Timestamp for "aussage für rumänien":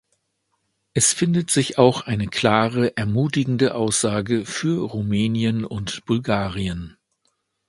3.75-5.63